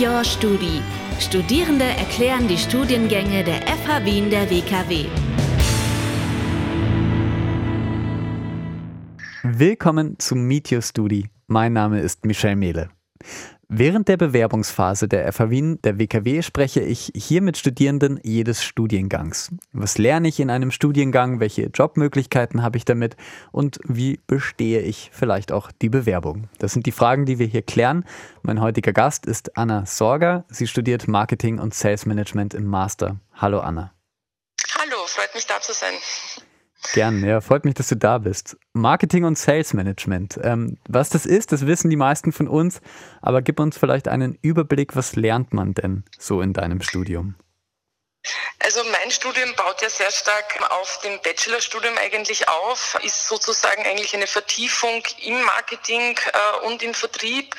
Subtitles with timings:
[0.00, 0.80] Your Studi.
[1.18, 5.06] Studierende erklären die Studiengänge der FH Wien der WKW.
[9.42, 11.30] Willkommen zu Meet Your Studi.
[11.48, 12.90] Mein Name ist Michel Mehle.
[13.70, 19.50] Während der Bewerbungsphase der FH Wien der WKW spreche ich hier mit Studierenden jedes Studiengangs.
[19.72, 21.38] Was lerne ich in einem Studiengang?
[21.38, 23.18] Welche Jobmöglichkeiten habe ich damit?
[23.52, 26.48] Und wie bestehe ich vielleicht auch die Bewerbung?
[26.58, 28.06] Das sind die Fragen, die wir hier klären.
[28.40, 30.46] Mein heutiger Gast ist Anna Sorger.
[30.48, 33.16] Sie studiert Marketing und Sales Management im Master.
[33.34, 33.92] Hallo Anna.
[34.78, 35.92] Hallo, freut mich da zu sein.
[36.94, 38.56] Gern, ja, freut mich, dass du da bist.
[38.72, 40.38] Marketing und Sales Management.
[40.42, 42.80] Ähm, was das ist, das wissen die meisten von uns,
[43.20, 47.34] aber gib uns vielleicht einen Überblick, was lernt man denn so in deinem Studium?
[48.60, 54.14] Also mein Studium baut ja sehr stark auf dem Bachelorstudium eigentlich auf, ist sozusagen eigentlich
[54.14, 57.54] eine Vertiefung im Marketing äh, und im Vertrieb.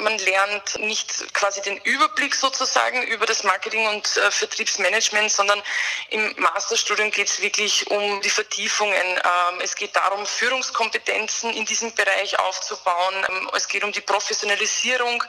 [0.00, 5.62] Man lernt nicht quasi den Überblick sozusagen über das Marketing und äh, Vertriebsmanagement, sondern
[6.10, 8.94] im Masterstudium geht es wirklich um die Vertiefungen.
[8.94, 13.26] Ähm, es geht darum, Führungskompetenzen in diesem Bereich aufzubauen.
[13.28, 15.22] Ähm, es geht um die Professionalisierung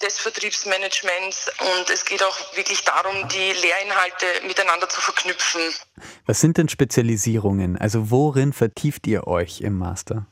[0.00, 4.15] des Vertriebsmanagements und es geht auch wirklich darum, die Lehrinhalte
[4.46, 5.60] miteinander zu verknüpfen.
[6.26, 7.76] Was sind denn Spezialisierungen?
[7.76, 10.26] Also worin vertieft ihr euch im Master?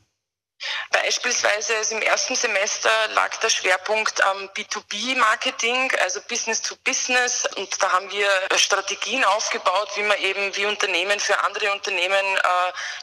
[1.05, 7.47] Beispielsweise also im ersten Semester lag der Schwerpunkt am B2B-Marketing, also Business to Business.
[7.57, 12.49] Und da haben wir Strategien aufgebaut, wie man eben wie Unternehmen für andere Unternehmen äh,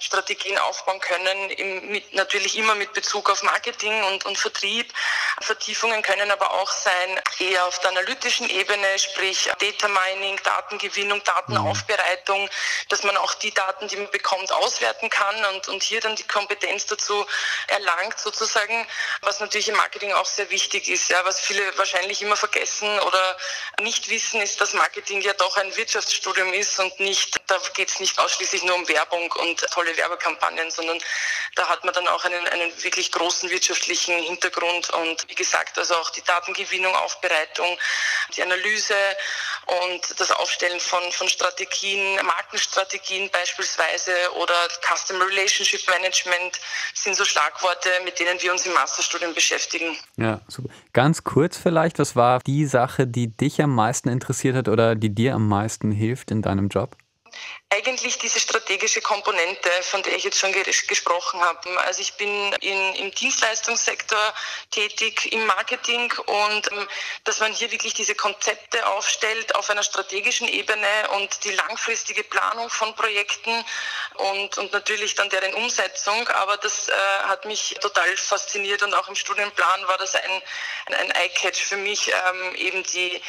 [0.01, 4.93] Strategien aufbauen können, im, mit, natürlich immer mit Bezug auf Marketing und, und Vertrieb.
[5.41, 12.51] Vertiefungen können aber auch sein eher auf der analytischen Ebene, sprich Data Mining, Datengewinnung, Datenaufbereitung,
[12.89, 16.27] dass man auch die Daten, die man bekommt, auswerten kann und, und hier dann die
[16.27, 17.25] Kompetenz dazu
[17.69, 18.87] erlangt sozusagen,
[19.21, 21.09] was natürlich im Marketing auch sehr wichtig ist.
[21.09, 23.37] Ja, was viele wahrscheinlich immer vergessen oder
[23.81, 28.01] nicht wissen, ist, dass Marketing ja doch ein Wirtschaftsstudium ist und nicht, da geht es
[28.01, 30.99] nicht ausschließlich nur um Werbung und tolle Werbekampagnen, sondern
[31.55, 35.95] da hat man dann auch einen, einen wirklich großen wirtschaftlichen Hintergrund und wie gesagt, also
[35.97, 37.79] auch die Datengewinnung, Aufbereitung,
[38.37, 38.95] die Analyse
[39.67, 46.61] und das Aufstellen von, von Strategien, Markenstrategien beispielsweise oder Customer Relationship Management
[46.95, 49.97] sind so Schlagworte, mit denen wir uns im Masterstudium beschäftigen.
[50.17, 50.71] Ja, super.
[50.93, 55.15] Ganz kurz vielleicht, was war die Sache, die dich am meisten interessiert hat oder die
[55.15, 56.97] dir am meisten hilft in deinem Job?
[57.75, 61.81] Eigentlich diese strategische Komponente, von der ich jetzt schon gesprochen habe.
[61.81, 64.35] Also ich bin in, im Dienstleistungssektor
[64.71, 66.87] tätig, im Marketing und ähm,
[67.25, 72.69] dass man hier wirklich diese Konzepte aufstellt auf einer strategischen Ebene und die langfristige Planung
[72.69, 73.65] von Projekten
[74.17, 76.29] und, und natürlich dann deren Umsetzung.
[76.29, 76.93] Aber das äh,
[77.25, 80.43] hat mich total fasziniert und auch im Studienplan war das ein,
[80.87, 83.23] ein Eye-Catch für mich, ähm, eben die,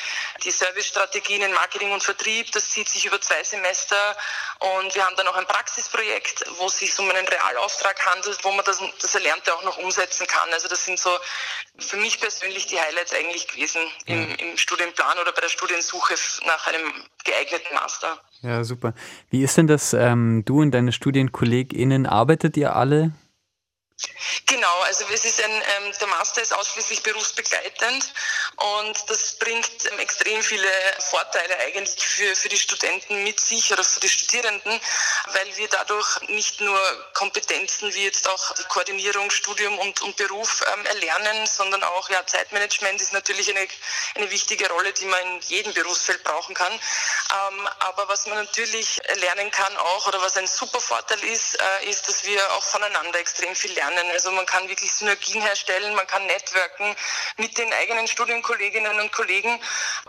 [0.44, 2.52] die Servicestrategien in Marketing und Vertrieb.
[2.52, 4.18] Das zieht sich über zwei Semester
[4.60, 8.52] und wir haben dann auch ein Praxisprojekt, wo es sich um einen Realauftrag handelt, wo
[8.52, 10.52] man das, das Erlernte auch noch umsetzen kann.
[10.54, 11.10] Also das sind so
[11.78, 16.68] für mich persönlich die Highlights eigentlich gewesen im, im Studienplan oder bei der Studiensuche nach
[16.68, 16.92] einem
[17.24, 18.22] geeigneten Master.
[18.42, 18.94] Ja, super.
[19.30, 23.14] Wie ist denn das, ähm, du und deine StudienkollegInnen, arbeitet ihr alle
[24.46, 28.14] Genau, also ist ein, ähm, der Master ist ausschließlich berufsbegleitend
[28.58, 30.68] und das bringt ähm, extrem viele
[31.00, 34.80] Vorteile eigentlich für, für die Studenten mit sich oder für die Studierenden,
[35.28, 36.80] weil wir dadurch nicht nur
[37.14, 42.26] Kompetenzen wie jetzt auch die Koordinierung, Studium und, und Beruf ähm, erlernen, sondern auch ja,
[42.26, 43.68] Zeitmanagement ist natürlich eine,
[44.16, 46.74] eine wichtige Rolle, die man in jedem Berufsfeld brauchen kann.
[46.74, 51.90] Ähm, aber was man natürlich lernen kann auch oder was ein super Vorteil ist, äh,
[51.90, 54.12] ist, dass wir auch voneinander extrem viel lernen lernen.
[54.12, 56.96] Also man kann wirklich Synergien herstellen, man kann networken
[57.38, 59.60] mit den eigenen Studienkolleginnen und Kollegen.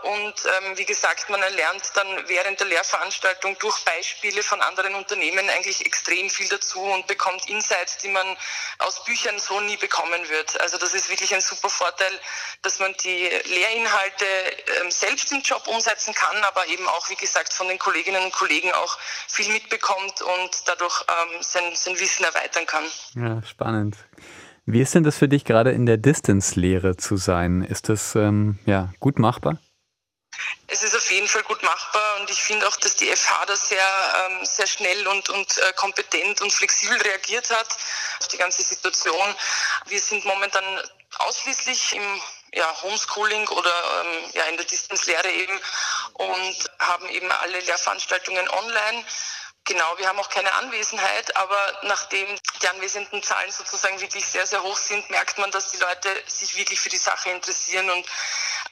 [0.03, 5.49] Und ähm, wie gesagt, man erlernt dann während der Lehrveranstaltung durch Beispiele von anderen Unternehmen
[5.49, 8.37] eigentlich extrem viel dazu und bekommt Insights, die man
[8.79, 10.59] aus Büchern so nie bekommen wird.
[10.61, 12.19] Also das ist wirklich ein super Vorteil,
[12.61, 14.25] dass man die Lehrinhalte
[14.81, 18.33] ähm, selbst im Job umsetzen kann, aber eben auch, wie gesagt, von den Kolleginnen und
[18.33, 18.97] Kollegen auch
[19.27, 22.85] viel mitbekommt und dadurch ähm, sein, sein Wissen erweitern kann.
[23.15, 23.95] Ja, spannend.
[24.67, 27.61] Wie ist denn das für dich gerade in der Distance-Lehre zu sein?
[27.61, 29.59] Ist das ähm, ja, gut machbar?
[30.67, 33.55] Es ist auf jeden Fall gut machbar und ich finde auch, dass die FH da
[33.55, 33.79] sehr,
[34.27, 37.77] ähm, sehr schnell und, und äh, kompetent und flexibel reagiert hat
[38.19, 39.35] auf die ganze Situation.
[39.85, 40.63] Wir sind momentan
[41.19, 42.21] ausschließlich im
[42.53, 43.71] ja, Homeschooling oder
[44.01, 45.59] ähm, ja, in der Distance-Lehre eben
[46.13, 49.05] und haben eben alle Lehrveranstaltungen online.
[49.67, 52.27] Genau, wir haben auch keine Anwesenheit, aber nachdem
[52.61, 56.55] die anwesenden Zahlen sozusagen wirklich sehr, sehr hoch sind, merkt man, dass die Leute sich
[56.55, 58.05] wirklich für die Sache interessieren und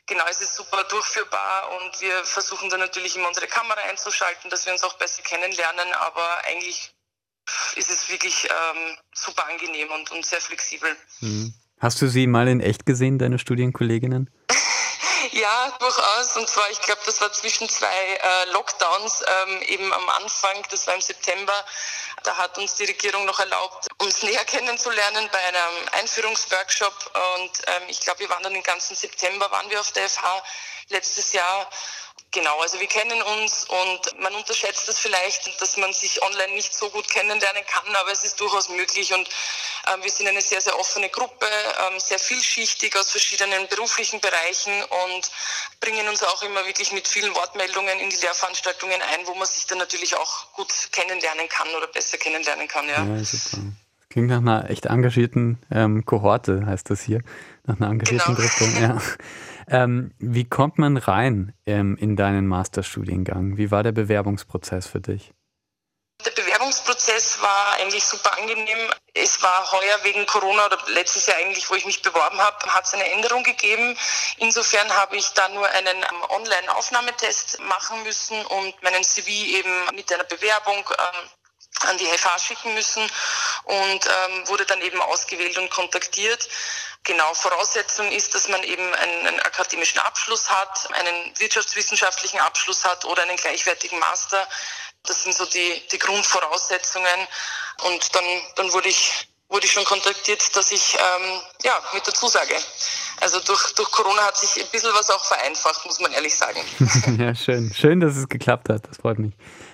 [0.05, 4.67] genau, es ist super durchführbar und wir versuchen dann natürlich immer unsere Kamera einzuschalten, dass
[4.67, 6.93] wir uns auch besser kennenlernen, aber eigentlich
[7.75, 10.95] ist es wirklich ähm, super angenehm und, und sehr flexibel.
[11.21, 11.55] Mhm.
[11.79, 14.29] Hast du sie mal in echt gesehen, deine Studienkolleginnen?
[15.43, 16.37] Ja, durchaus.
[16.37, 17.85] Und zwar, ich glaube, das war zwischen zwei
[18.15, 21.65] äh, Lockdowns, ähm, eben am Anfang, das war im September.
[22.23, 27.11] Da hat uns die Regierung noch erlaubt, uns näher kennenzulernen bei einem Einführungsworkshop.
[27.35, 30.43] Und ähm, ich glaube, wir waren dann den ganzen September, waren wir auf der FH
[30.87, 31.69] letztes Jahr.
[32.33, 36.73] Genau, also wir kennen uns und man unterschätzt das vielleicht, dass man sich online nicht
[36.73, 39.29] so gut kennenlernen kann, aber es ist durchaus möglich und
[39.87, 44.83] ähm, wir sind eine sehr, sehr offene Gruppe, ähm, sehr vielschichtig aus verschiedenen beruflichen Bereichen
[44.83, 45.29] und
[45.79, 49.67] bringen uns auch immer wirklich mit vielen Wortmeldungen in die Lehrveranstaltungen ein, wo man sich
[49.67, 52.89] dann natürlich auch gut kennenlernen kann oder besser kennenlernen kann.
[52.89, 53.59] Ja, ja super.
[54.13, 57.23] Klingt nach einer echt engagierten ähm, Kohorte, heißt das hier.
[57.65, 58.47] Nach einer engagierten genau.
[58.47, 58.97] Gruppe, ja.
[59.65, 63.55] Ähm, wie kommt man rein ähm, in deinen Masterstudiengang?
[63.55, 65.31] Wie war der Bewerbungsprozess für dich?
[66.25, 68.91] Der Bewerbungsprozess war eigentlich super angenehm.
[69.13, 72.83] Es war heuer wegen Corona oder letztes Jahr eigentlich, wo ich mich beworben habe, hat
[72.83, 73.97] es eine Änderung gegeben.
[74.39, 80.11] Insofern habe ich da nur einen ähm, Online-Aufnahmetest machen müssen und meinen CV eben mit
[80.13, 81.29] einer Bewerbung ähm,
[81.87, 83.01] an die FH schicken müssen
[83.65, 83.75] und
[84.05, 86.47] ähm, wurde dann eben ausgewählt und kontaktiert.
[87.03, 93.03] Genau, Voraussetzung ist, dass man eben einen, einen, akademischen Abschluss hat, einen wirtschaftswissenschaftlichen Abschluss hat
[93.05, 94.47] oder einen gleichwertigen Master.
[95.03, 97.27] Das sind so die, die Grundvoraussetzungen.
[97.83, 98.23] Und dann,
[98.55, 102.55] dann wurde ich wurde ich schon kontaktiert, dass ich ähm, ja, mit dazu sage.
[103.21, 106.59] Also durch, durch Corona hat sich ein bisschen was auch vereinfacht, muss man ehrlich sagen.
[107.19, 107.71] ja, schön.
[107.73, 108.87] Schön, dass es geklappt hat.
[108.89, 109.33] Das freut mich.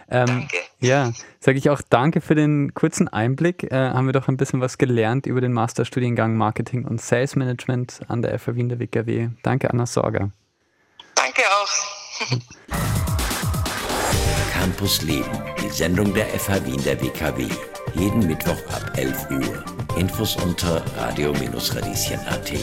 [0.09, 0.68] Ähm, danke.
[0.81, 3.63] Ja, sage ich auch danke für den kurzen Einblick.
[3.63, 7.99] Äh, haben wir doch ein bisschen was gelernt über den Masterstudiengang Marketing und Sales Management
[8.07, 9.29] an der FH Wien der WKW.
[9.43, 10.31] Danke, Anna Sorger.
[11.15, 11.67] Danke auch.
[14.53, 15.29] Campus Leben,
[15.61, 17.47] die Sendung der FH Wien der WKW.
[17.95, 19.63] Jeden Mittwoch ab 11 Uhr.
[19.97, 22.53] Infos unter radio-radieschen.at.